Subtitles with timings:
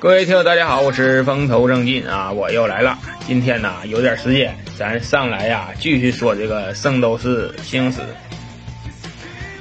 [0.00, 2.98] 各位听友，大家好，我是风头正劲啊，我又来了。
[3.26, 8.00] 今天呢，有点时间，咱上来呀，继续说这个《圣斗士星矢》。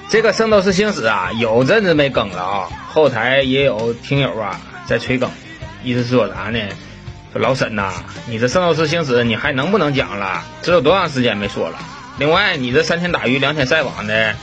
[0.08, 5.30] 这个《圣斗士星矢》啊，有阵子没更了啊，后台也有听友啊在催更，
[5.84, 6.60] 意思说啥呢？
[7.34, 7.92] 说老沈呐，
[8.26, 10.46] 你这《圣斗士星矢》你还能不能讲了？
[10.62, 11.78] 这有多长时间没说了？
[12.18, 14.34] 另外，你这三天打鱼两天晒网的，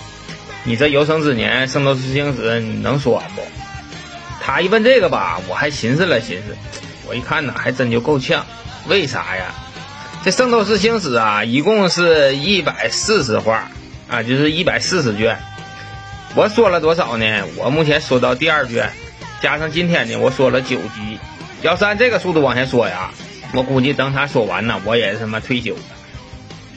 [0.65, 3.41] 你这有生之年《圣斗士星矢》你能说完不？
[4.47, 6.57] 他一问这个吧，我还寻思了寻思，
[7.09, 8.47] 我一看呢，还真就够呛。
[8.87, 9.53] 为啥呀？
[10.25, 13.69] 这《圣斗士星矢》啊，一共是一百四十话
[14.09, 15.37] 啊，就是一百四十卷。
[16.37, 17.43] 我说了多少呢？
[17.57, 18.93] 我目前说到第二卷，
[19.43, 21.19] 加上今天呢，我说了九集。
[21.63, 23.11] 要是按这个速度往下说呀，
[23.53, 25.81] 我估计等他说完呢，我也他妈退休了。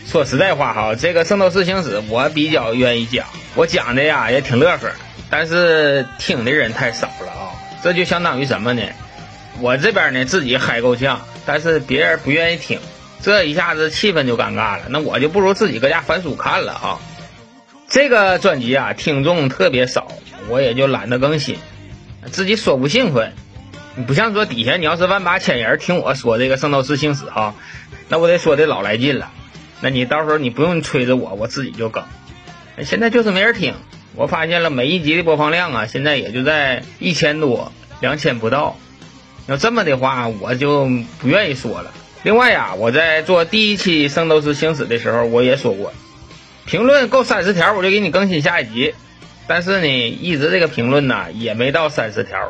[0.08, 4.89] 说实在话哈，这个《圣斗士星矢》我比较愿意讲，我讲的呀也挺乐呵，
[5.30, 7.39] 但是听的人太少了。
[7.83, 8.83] 这就相当于什么呢？
[9.59, 12.80] 我这边呢自己嗨够呛，但是别人不愿意听，
[13.21, 14.83] 这一下子气氛就尴尬了。
[14.89, 16.99] 那我就不如自己搁家翻书看了啊。
[17.88, 20.08] 这个专辑啊听众特别少，
[20.47, 21.58] 我也就懒得更新，
[22.31, 23.33] 自己说不兴奋。
[23.95, 27.55] 你不像说底下你要是万八千人听我说这个《圣斗士星矢》哈，
[28.08, 29.31] 那我得说的老来劲了。
[29.81, 32.03] 那你到时候你不用催着我，我自己就更。
[32.83, 33.73] 现在就是没人听。
[34.15, 37.71] 我发现了每一集的播放量啊，现在也就在一千多、
[38.02, 38.77] 两千不到。
[39.47, 41.93] 要这么的话，我就不愿意说了。
[42.23, 45.93] 另外呀，我在做第一期《圣斗士星矢》的时候，我也说过，
[46.65, 48.93] 评论够三十条，我就给你更新下一集。
[49.47, 52.49] 但是呢，一直这个评论呢也没到三十条，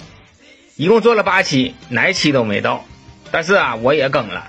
[0.75, 2.83] 一共做了八期，哪期都没到。
[3.31, 4.45] 但是啊，我也更了。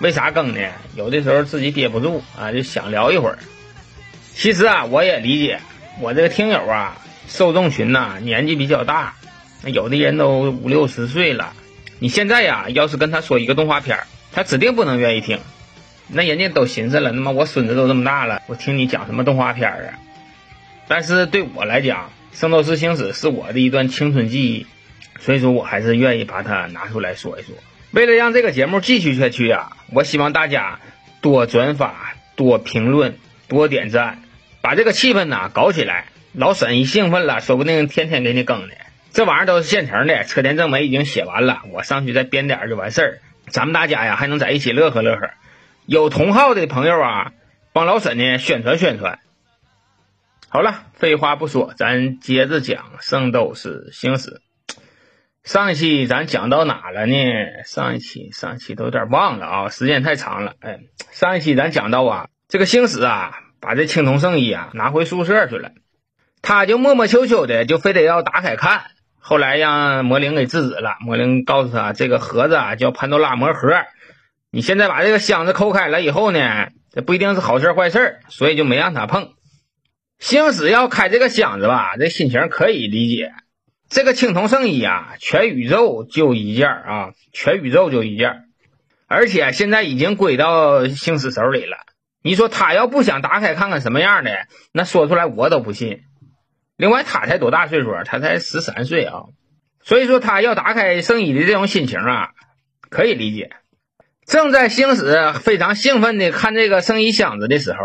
[0.00, 0.60] 为啥更呢？
[0.96, 3.38] 有的时候自己憋不住啊，就想聊一会儿。
[4.34, 5.60] 其实啊，我也理解。
[6.00, 6.96] 我这个听友啊，
[7.28, 9.14] 受众群呐年纪比较大，
[9.62, 11.52] 那有的人都五六十岁了。
[12.00, 14.00] 你现在呀，要是跟他说一个动画片
[14.32, 15.38] 他指定不能愿意听。
[16.08, 19.98] 那人家都寻思了，那么我孙子都这么大了，我听你讲什么动画片啊？
[20.88, 24.66] 但是对我来讲，《圣斗士星矢》是我的一段青春记忆，
[25.20, 27.54] 所以说我还是愿意把它拿出来说一说。
[27.92, 30.80] 为了让这个节目继续下去啊，我希望大家
[31.20, 33.16] 多转发、多评论、
[33.46, 34.23] 多点赞。
[34.64, 38.72] 把这个气氛呐搞起来，老沈一兴奋了，说不定天天给你更呢。
[39.12, 43.18] 这玩意儿都是现成的，车田正美已经写完了，我上去再编点儿就完事儿。
[43.48, 45.28] 咱们大家呀还能在一起乐呵乐呵。
[45.84, 47.32] 有同号的朋友啊，
[47.74, 49.18] 帮老沈呢宣传宣传。
[50.48, 54.30] 好了，废话不说，咱接着讲《圣斗士星矢》。
[55.42, 57.14] 上一期咱讲到哪了呢？
[57.66, 60.54] 上一期上一期都有点忘了啊，时间太长了。
[60.60, 60.80] 哎，
[61.12, 63.40] 上一期咱讲到啊，这个星矢啊。
[63.64, 65.72] 把这青铜圣衣啊拿回宿舍去了，
[66.42, 68.82] 他就默默悄悄的就非得要打开看，
[69.18, 70.96] 后来让魔灵给制止了。
[71.00, 73.70] 魔灵告诉他，这个盒子啊叫潘多拉魔盒，
[74.50, 79.30] 你现在把这个箱子抠开了以后呢，这不一定是好事坏事，所以就没让他碰。
[80.18, 83.32] 星矢要开这个箱子吧，这心情可以理解。
[83.88, 88.44] 这个青铜圣衣啊，全宇宙就一件啊，全宇宙就一件，
[89.08, 91.76] 而且现在已经归到星矢手里了。
[92.24, 94.30] 你说他要不想打开看看什么样的，
[94.72, 96.04] 那说出来我都不信。
[96.78, 97.92] 另外他才多大岁数？
[98.06, 99.24] 他才十三岁啊！
[99.82, 102.30] 所以说他要打开圣衣的这种心情啊，
[102.88, 103.50] 可以理解。
[104.26, 107.78] 正在星矢非常兴奋的看这个圣衣箱子的时候，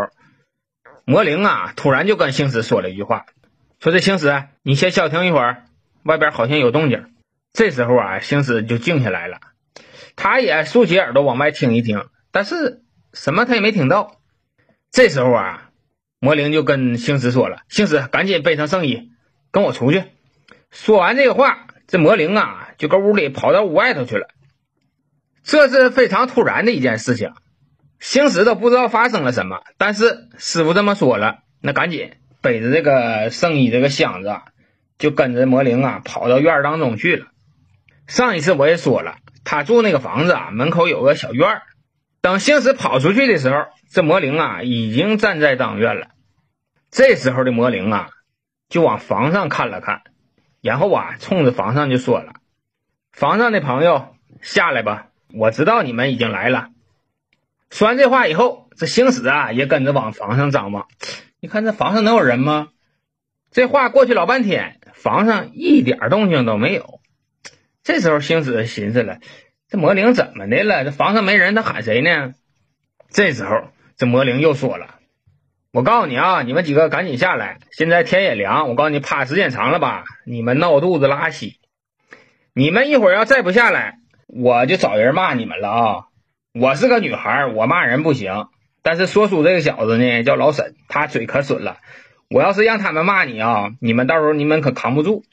[1.03, 3.25] 魔灵啊突然就跟星矢说了一句话
[3.81, 5.65] ：“说这星矢，你先消停一会儿，
[6.03, 7.13] 外边好像有动静。”
[7.51, 9.39] 这时候啊，星矢就静下来了，
[10.15, 14.18] 他也竖起耳朵往外听一听，但是什么他也没听到。
[14.91, 15.69] 这时候啊，
[16.19, 19.11] 魔灵就跟星矢说了：“星矢，赶紧背上圣衣，
[19.51, 20.03] 跟我出去。”
[20.71, 24.27] 说完这个话，这魔灵啊就搁屋里跑到屋外头去了。
[25.43, 27.33] 这是非常突然的一件事情，
[27.99, 29.61] 星矢都不知道发生了什么。
[29.77, 34.35] 但是师傅这么说了，那赶紧背着这个圣衣这个箱子，
[34.97, 37.27] 就跟着魔灵啊跑到院当中去了。
[38.07, 41.61] 上一次我也说了，他住那个房子啊，门口有个小院儿。
[42.21, 46.07] 等星矢跑出去的时候，这魔灵啊已经站在当院了。
[46.91, 48.09] 这时候的魔灵啊，
[48.67, 50.01] 就往房上看了看，
[50.61, 52.33] 然后啊，冲着房上就说了
[53.13, 56.69] ：“房上的朋友下来吧，我知道你们已经来了。”
[57.71, 60.87] 说完这话以后，这星矢啊也跟着往房上张望。
[61.39, 62.69] 你看这房上能有人吗？
[63.51, 66.99] 这话过去老半天，房上一点动静都没有。
[67.83, 69.19] 这时候星矢寻思了。
[69.69, 70.83] 这魔灵怎么的了？
[70.83, 72.33] 这房上没人，他喊谁呢？
[73.11, 74.95] 这时候，这魔灵又说了
[75.71, 78.67] ：“我告诉你啊，你们几个赶紧下来，现在天也凉。
[78.67, 81.59] 我告诉你，趴时间长了吧，你们闹肚子拉稀。
[82.55, 86.05] 你们一会儿要再不下来，我就找人骂你们了啊！
[86.59, 88.47] 我是个女孩，我骂人不行。
[88.81, 91.77] 但是说书这个小子呢，叫老沈，他嘴可损了。
[92.27, 95.23] 我要是让他们骂你啊，你们到时候你们可扛不住。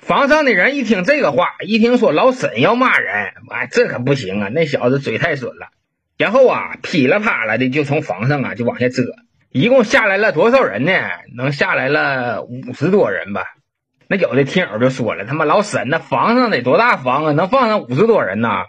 [0.00, 4.48] 房上的人一听这个话，一听说老沈要骂人，哎，这可不行啊！
[4.48, 5.68] 那小子嘴太损了。
[6.16, 9.02] 然后啊，噼里啪啦的就从房上啊就往下折，
[9.50, 10.92] 一共下来了多少人呢？
[11.36, 13.44] 能下来了五十多人吧？
[14.08, 17.32] 那有的听友就说了：“他妈老沈那房上得多大房啊？
[17.32, 18.64] 能放上五十多人呐？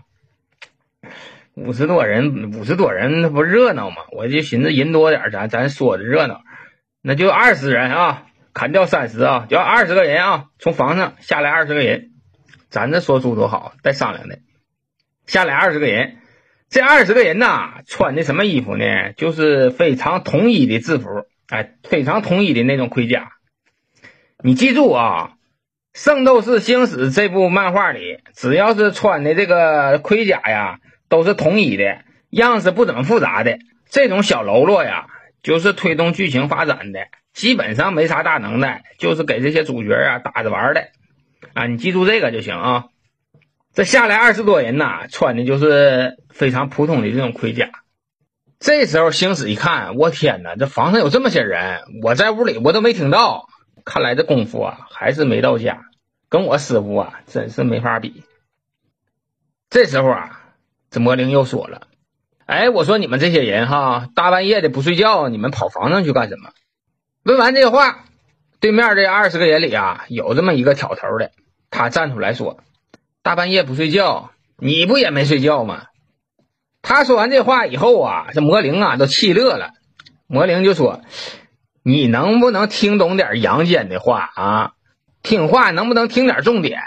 [1.56, 6.42] 五十多人，五十多人那不热闹吗？”我就寻思人多点，咱咱说的热闹，
[7.02, 8.24] 那就二十人啊。
[8.54, 12.12] 砍掉三十啊，就要二十个人啊，从房上下来二十个人，
[12.70, 14.40] 咱这说书多好，带商量的，
[15.26, 16.18] 下来二十个人，
[16.70, 19.14] 这二十个人呐，穿的什么衣服呢？
[19.16, 23.32] 就是非常统一的制服，哎，非常统一的那种盔甲。
[24.44, 25.34] 你记住啊，
[25.94, 32.00] 《圣斗士星矢》这部漫画里，只要是穿的这个盔甲呀，都是统一的，
[32.30, 33.60] 样式不怎么复杂的。
[33.90, 35.08] 这种小喽啰呀，
[35.44, 37.02] 就是推动剧情发展的。
[37.34, 40.88] 基本上没啥大能耐，就是给这些主角啊打着玩的
[41.54, 41.66] 啊！
[41.68, 42.86] 你记住这个就行啊。
[43.74, 47.70] 这下来二十多人呐，穿的就是非常普通的这种盔甲。
[48.60, 53.48] 这时候星矢一看，我天哪，这房上有这么些人，我在屋里我都没听到。
[53.86, 55.82] 看来这功夫啊还是没到家，
[56.30, 58.24] 跟我师傅啊真是没法比。
[59.70, 60.42] 这时候啊，
[60.92, 61.88] 这魔灵又说了
[62.46, 66.52] ：“哎，我说你们这些人哈，大半夜的不睡觉，你们跑房上去干什么？”
[67.24, 68.06] 问完这话，
[68.60, 71.32] 对面这二十个人里啊，有这么一个挑头的，
[71.70, 72.58] 他站出来说
[73.22, 75.84] ：“大半夜不睡觉，你不也没睡觉吗？”
[76.82, 79.70] 他说完这话以后啊，这魔灵啊都气乐了。
[80.26, 81.02] 魔灵就说
[81.84, 84.72] ：“你能不能听懂点阳间的话啊？
[85.22, 86.82] 听话能不能听点重点？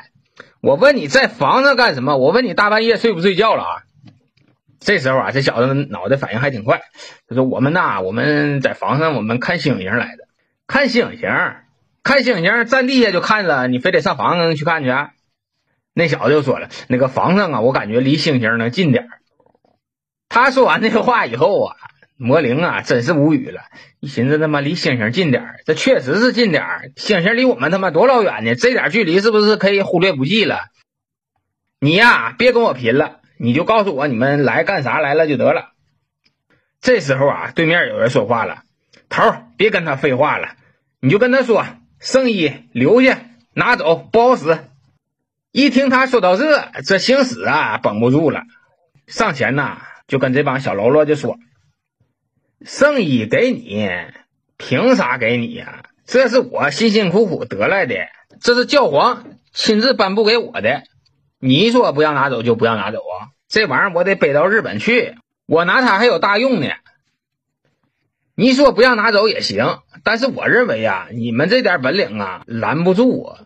[0.60, 2.16] 我问你在房上干什么？
[2.16, 3.82] 我问你大半夜睡不睡觉了啊？”
[4.84, 6.82] 这时候啊，这小子脑袋反应还挺快，
[7.26, 10.28] 他说：“我们呐，我们在房上，我们看星星来的。”
[10.68, 11.28] 看星星，
[12.02, 14.90] 看星星，站地下就看了，你非得上房上去看去？
[15.94, 19.08] 那小子就说了：“那个房上啊，我感觉离星星能近点
[20.28, 21.76] 他说完这个话以后啊，
[22.16, 23.62] 魔灵啊真是无语了，
[24.00, 28.54] 一寻思他妈离星星近点这确实是近点星星离我们他妈多老远呢？
[28.54, 30.66] 这点距离是不是可以忽略不计了？
[31.80, 35.72] 你呀，别跟我贫了，你就告诉我你们来干啥来了就得了。
[36.80, 38.62] 这时候啊，对面有人说话了。
[39.08, 39.22] 头，
[39.56, 40.56] 别跟他废话了，
[41.00, 41.64] 你就跟他说，
[41.98, 43.20] 圣衣留下，
[43.52, 44.58] 拿走，不好使。
[45.52, 48.42] 一听他说到这，这行使啊绷不住了，
[49.06, 51.38] 上前呐就跟这帮小喽啰就说
[52.66, 53.88] ：“圣衣给你，
[54.56, 55.84] 凭啥给你呀？
[56.06, 57.94] 这是我辛辛苦苦得来的，
[58.40, 60.82] 这是教皇亲自颁布给我的。
[61.46, 63.28] 你说不让拿走就不让拿走啊？
[63.48, 65.14] 这玩意儿我得背到日本去，
[65.46, 66.68] 我拿它还有大用呢。”
[68.34, 73.40] 你说不让拿走也行，但是我认为呀，你们这点本领啊，拦不住我。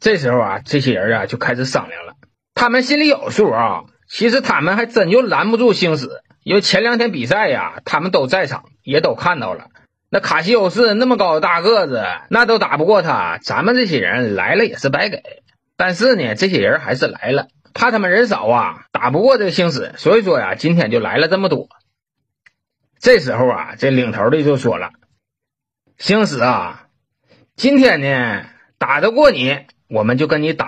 [0.00, 2.14] 这时候啊，这些人啊就开始商量了，
[2.52, 3.84] 他们心里有数啊。
[4.08, 6.08] 其实他们还真就拦不住星矢，
[6.42, 9.68] 因为前两天比赛呀，他们都在场，也都看到了。
[10.10, 15.22] 那卡西欧斯那么高的大个子，那都打不过他，咱们这些人来了也是白给。
[15.78, 21.68] 但是呢，这些人还是来了，怕他们人少啊，打不过这个星矢，所以说呀，今天就来了这么多。
[22.98, 24.90] 这时候啊，这领头的就说了
[25.96, 26.88] ：“星矢啊，
[27.54, 28.44] 今天呢
[28.76, 30.66] 打得过你，我们就跟你打；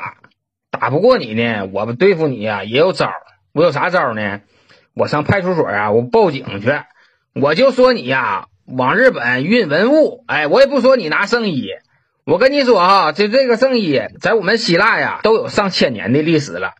[0.71, 3.13] 打不过你呢，我们对付你呀也有招
[3.53, 4.43] 我有啥招呢？
[4.95, 6.73] 我上派出所啊，我报警去。
[7.35, 10.23] 我就说你呀，往日本运文物。
[10.29, 11.67] 哎，我也不说你拿圣衣。
[12.25, 16.73] 我跟你说哈，这这个圣衣在我们希腊呀都有上千年的历史了。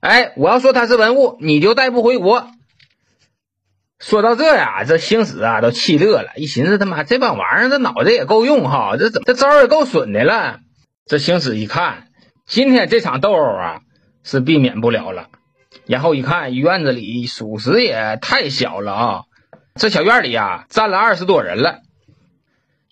[0.00, 2.48] 哎，我要说它是文物，你就带不回国。”
[4.00, 10.60] 说到这呀，这星矢啊都气乐了，一寻思他妈这帮玩意儿，这脑子也够用哈，这怎这招也够损的了。
[11.04, 12.08] 这星矢一看，
[12.46, 13.80] 今天这场斗殴啊
[14.24, 15.28] 是避免不了了。
[15.86, 19.22] 然后一看院子里属实也太小了啊，
[19.74, 21.80] 这小院里啊站了二十多人了。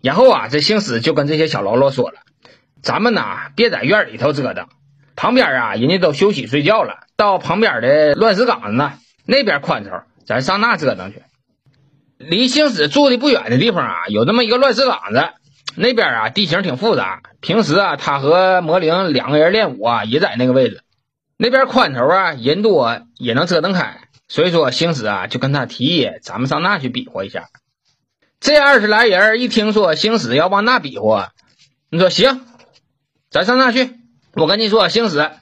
[0.03, 2.21] 然后啊，这星矢就跟这些小喽啰说了
[2.83, 4.67] ：“咱们呐别在院里头折腾，
[5.17, 8.95] 旁边啊人家都休息睡觉了，到旁边的乱石岗子呢，
[9.27, 11.23] 那边宽敞。”咱上那折腾去，
[12.19, 15.31] 离星矢住的不远的地方啊，有这么一个乱石岗子，
[15.75, 17.23] 那边啊地形挺复杂。
[17.41, 20.83] 平时啊，他和魔灵两个人练武啊，也在那个位置。
[21.39, 24.01] 那边宽头啊，人多也能折腾开。
[24.29, 27.49] 所以说，星矢啊就跟他提议，咱们上那去比划一下。
[28.41, 31.33] 这二十来人一听说星矢要往那比划，
[31.91, 32.43] 你说行，
[33.31, 33.91] 咱上那去。
[34.35, 35.33] 我跟你说，星矢，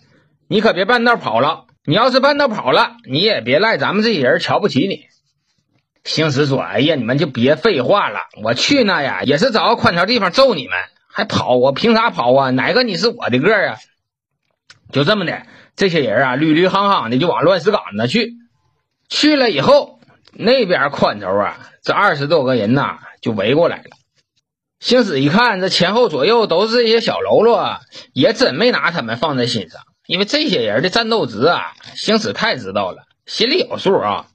[0.48, 1.66] 你可别半道跑了。
[1.84, 5.04] 你要是半道跑了，你也别赖咱们这些人瞧不起你。”
[6.04, 12.50] 星矢说：“哎呀，你们就别废话了，我去那呀也是找个宽敞地方揍你们，还跑我凭啥跑啊？
[12.50, 13.76] 哪个你是我的个啊？
[14.90, 15.42] 就这么的，
[15.74, 18.34] 这些人啊，绿绿夯夯的就往乱石岗子去。
[19.08, 19.95] 去了以后，
[20.38, 23.84] 那边宽头啊，这二十多个人呐就围过来了。
[24.78, 27.78] 星矢一看，这前后左右都是这些小喽啰，
[28.12, 34.26] 也真没拿他们放在心上，因为这些人的战斗值啊，星矢太知道了，心里有数啊。”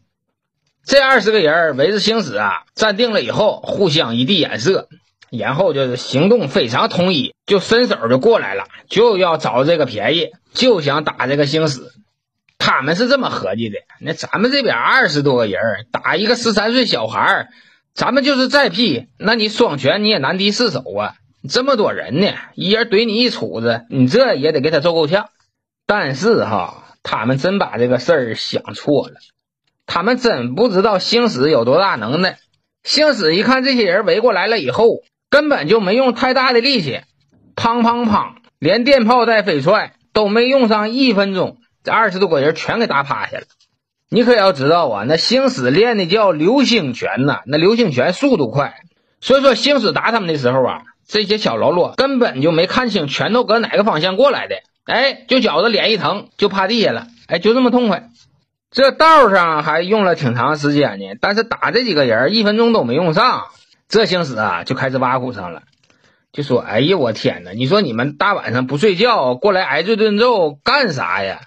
[0.84, 4.90] 这二十个人围着星矢啊站定了以后，互相一递眼色，
[5.30, 11.82] 然后就是行动非常统一，就伸手就过来了，就要找这个便宜，就想打这个星矢。
[12.64, 17.48] 他们是这么合计的：那咱们这边二十多个人打一个十三岁小孩，
[17.96, 21.16] 咱们就是再屁，那你双拳你也难敌四手啊！
[21.50, 25.30] 这么多人呢，一人怼你一杵子，你这也得给他揍够呛。
[25.88, 29.16] 但是哈，他们真把这个事儿想错了。
[29.88, 32.38] 他们真不知道星矢有多大能耐。
[32.84, 35.00] 星矢一看这些人围过来了以后，
[35.32, 37.02] 根本就没用太大的力气，
[37.56, 43.44] 砰砰砰，连电炮带飞踹都没用上一分钟，这二十多个人全给打趴下了。
[44.10, 48.76] 你可要知道啊，那星矢练的叫流星拳呐，那流星拳速度快，
[49.22, 58.10] 所以说星矢打他们的时候啊，这些小喽啰根本就没看清拳头搁哪个方向过来的，哎，就觉着脸一疼就趴地下了，哎，就这么痛快。
[58.70, 63.44] 这道上还用了挺长时间呢，但是打这几个人一分钟都没用上。
[63.88, 65.64] 这星矢啊就开始挖苦上了，
[66.32, 67.52] 就说：“哎呀，我天哪！
[67.52, 71.42] 你说你们大晚上不睡觉过来挨这顿揍干啥呀？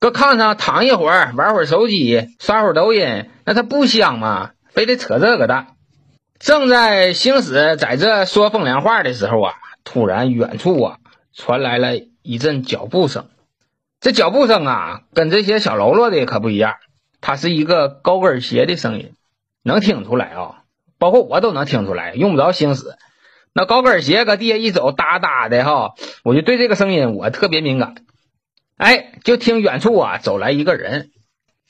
[0.00, 4.52] 搁炕上躺一会儿，玩会儿手机，刷会儿抖音，那他不香吗？
[4.70, 5.76] 非得扯这个蛋。”
[6.40, 9.54] 正在星矢在这说风凉话的时候啊，
[9.84, 10.96] 突然远处啊
[11.34, 13.28] 传来了一阵脚步声。
[14.00, 16.76] 这脚步声啊，跟这些小喽啰的可不一样，
[17.20, 19.12] 它是一个高跟鞋的声音，
[19.62, 20.62] 能听出来啊，
[20.98, 22.96] 包括我都能听出来，用不着星矢。
[23.52, 25.92] 那高跟鞋搁地下一走，哒哒的哈，
[26.24, 27.96] 我就对这个声音我特别敏感。
[28.80, 31.10] 哎，就听远处啊走来一个人，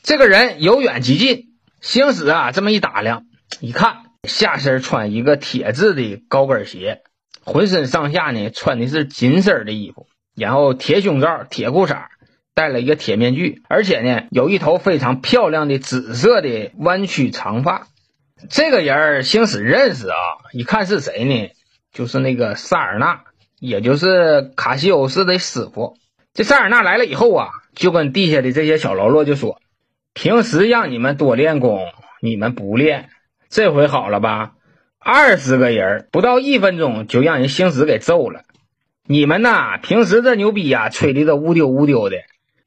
[0.05, 1.49] 这个人由远及近，
[1.81, 3.25] 星矢啊这么一打量，
[3.59, 7.03] 一看下身穿一个铁质的高跟鞋，
[7.45, 12.05] 浑身上下呢穿的是紧身的衣服，然后铁胸罩、铁裤衩。
[12.53, 17.89] 戴了一个铁面具，而且呢，有一头非常漂亮的紫色的弯曲长发。
[18.51, 20.15] 这个人星矢认识啊，
[20.53, 21.51] 一看是谁呢？
[21.93, 23.23] 就是那个萨尔纳，
[23.59, 25.97] 也就是卡西欧斯的师傅。
[26.33, 29.61] 这萨尔纳来了以后啊，就跟地下的这些小喽啰就说
[30.15, 31.81] ：“平时让你们多练功，
[32.21, 33.11] 你们不练，
[33.49, 34.53] 这回好了吧？
[34.99, 38.43] 二十个人不到一分钟就让人星矢给揍了。
[39.07, 42.17] 你们呐，平时这牛逼呀，吹的都乌丢乌丢的。”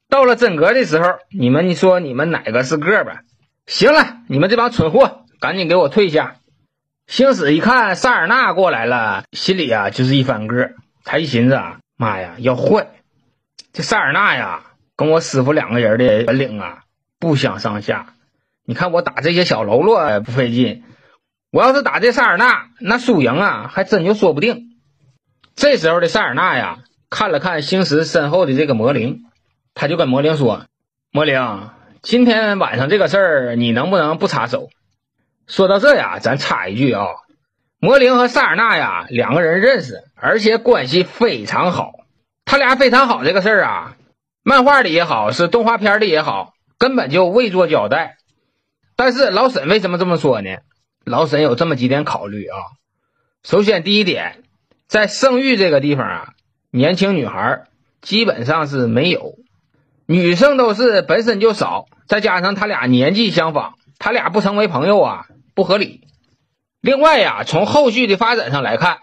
[0.10, 3.22] 到了真格的时候，你们说你们哪个是个吧？
[3.66, 6.36] 行了，你们这帮蠢货，赶紧给我退下！
[7.08, 10.72] 星矢一看萨尔纳过来了，心里啊就是一翻个。
[11.04, 12.88] 他一寻思啊，妈呀，要坏！
[13.74, 14.62] 这萨尔纳呀，
[14.96, 16.84] 跟我师傅两个人的本领啊
[17.20, 18.14] 不相上下。
[18.66, 20.84] 你看我打这些小喽啰不费劲，
[21.52, 24.78] 我要是打这萨尔纳，那输赢啊还真就说不定。
[25.56, 29.24] 这时候的萨尔纳呀，看了看星石身后的这个魔灵。
[29.74, 30.68] 他就跟魔灵说
[31.10, 31.72] ：“魔灵，
[32.04, 34.70] 今天晚上这个事儿，你能不能不插手？”
[35.48, 37.08] 说到这呀，咱插一句啊，
[37.80, 41.94] 魔灵和萨尔纳呀两个人认识，而且关系非常好。
[42.54, 43.98] 他俩非常好这个事儿啊，
[44.44, 48.18] 漫画里也好，是动画片里也好，根本就未做交代。
[48.96, 50.58] 但是老沈为什么这么说呢？
[51.04, 52.60] 老沈有这么几点考虑啊。
[53.44, 54.44] 首先，第一点，
[54.88, 56.34] 在圣域这个地方啊，
[56.70, 57.64] 年轻女孩
[58.02, 59.34] 基本上是没有。
[60.06, 66.02] 女生都是本身就少，再加上他俩年纪相仿，他俩不成为朋友啊，不合理。
[66.82, 69.00] 另外呀，从后续的发展上来看，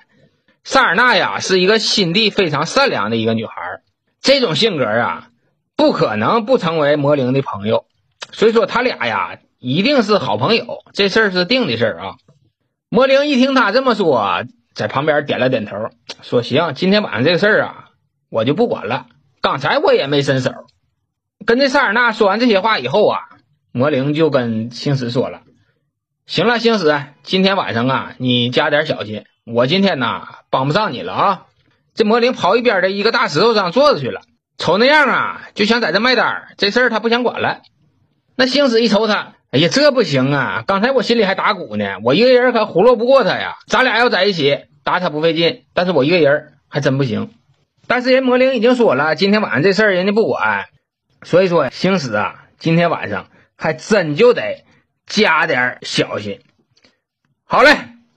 [0.62, 3.52] 萨尔纳呀是一个心地非常善良的一个女孩，
[4.20, 5.30] 这种性格啊，
[5.76, 7.86] 不可能不成为魔灵的朋友。
[8.32, 12.14] 所以说，他俩呀一定是好朋友，这事儿是定的事儿啊。
[12.88, 15.76] 魔灵一听他这么说，在旁边点了点头，
[16.22, 17.90] 说：“行，今天晚上这个事儿啊，
[18.28, 19.06] 我就不管了。
[19.40, 20.52] 刚才我也没伸手。”
[21.46, 23.18] 跟这萨尔纳说完这些话以后啊，
[23.72, 25.40] 魔灵就跟星矢说了
[26.26, 29.24] ：“行了，星矢，今天晚上啊，你加点小心。
[29.52, 31.46] 我今天呐，帮不上你了啊。”
[31.94, 34.22] 这魔灵跑一边的一个大石头上坐着去了，
[34.56, 36.48] 瞅那样啊，就想在这卖单。
[36.56, 37.60] 这事儿他不想管了。
[38.36, 40.64] 那星矢一瞅他，哎呀，这不行啊！
[40.66, 43.56] 刚才我心里还打鼓呢，我一个人可糊弄不过他呀。
[43.66, 47.30] 咱俩要在一起打他不费劲，但是我一个人还真不行。
[47.86, 50.66] 但是人魔灵已经说了，今天晚上这事儿人家不管，
[51.22, 53.26] 所以说星矢啊，今天晚上
[53.56, 54.64] 还真就得
[55.06, 56.40] 加点小心。
[57.44, 57.76] 好嘞，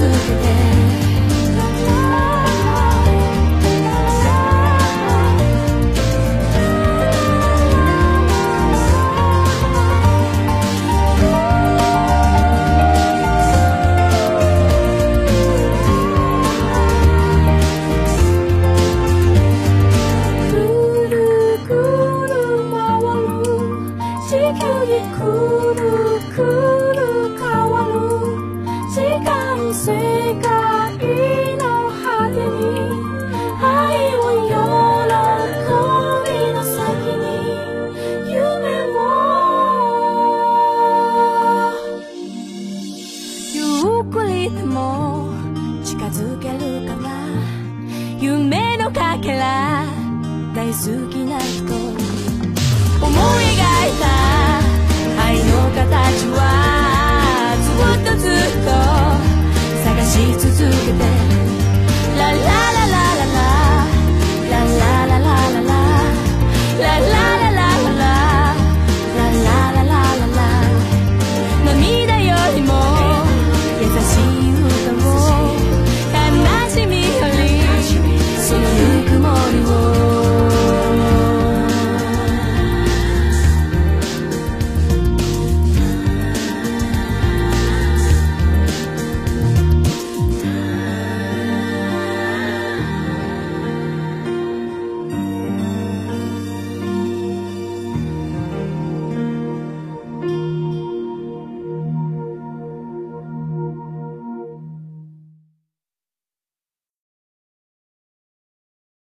[0.00, 1.19] super bad.